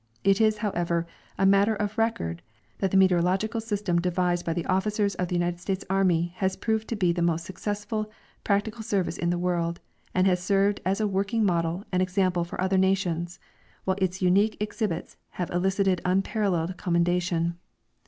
[0.23, 1.05] It is, however,
[1.37, 2.41] a matter of record
[2.79, 6.87] that the meteorological system de vised b}^ officers of the United States army has proved
[6.87, 8.09] to lie the" most successful
[8.43, 9.79] })ractical service in the world,
[10.15, 13.37] and has served as a working model and example for other nations,
[13.85, 17.59] while its unique exhibits have elicited un]3aralleled commendation.